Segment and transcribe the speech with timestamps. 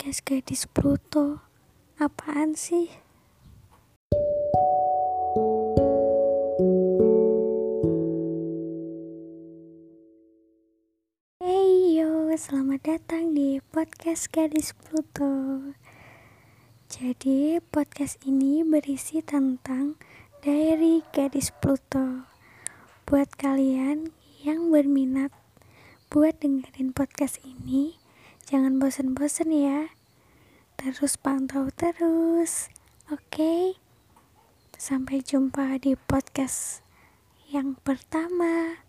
[0.00, 1.44] podcast gadis Pluto.
[2.00, 2.88] Apaan sih?
[11.44, 15.68] Hey yo, selamat datang di podcast gadis Pluto.
[16.88, 20.00] Jadi, podcast ini berisi tentang
[20.40, 22.24] diary gadis Pluto.
[23.04, 25.28] Buat kalian yang berminat
[26.08, 28.00] buat dengerin podcast ini,
[28.48, 29.92] Jangan bosan-bosan ya.
[30.80, 32.72] Terus pantau terus.
[33.12, 33.20] Oke.
[33.34, 33.62] Okay?
[34.80, 36.80] Sampai jumpa di podcast
[37.52, 38.80] yang pertama.